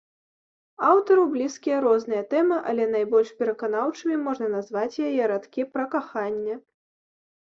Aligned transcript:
Аўтару 0.91 1.23
блізкія 1.33 1.81
розныя 1.85 2.23
тэмы, 2.31 2.55
але 2.71 2.87
найбольш 2.95 3.29
пераканаўчымі 3.41 4.15
можна 4.29 4.49
назваць 4.55 5.01
яе 5.09 5.23
радкі 5.33 5.67
пра 5.75 5.85
каханне. 5.95 6.55